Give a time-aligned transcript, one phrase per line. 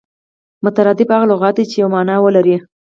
[0.63, 2.55] مترادف هغه لغت دئ، چي یوه مانا ولري.